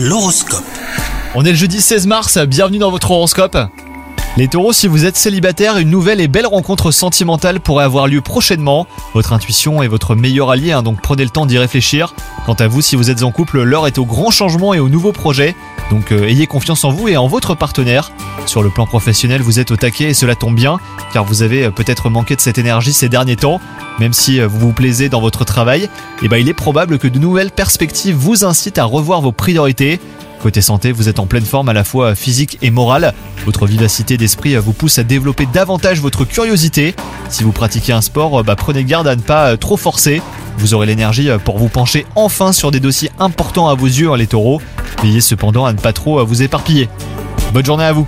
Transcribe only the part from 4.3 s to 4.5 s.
Les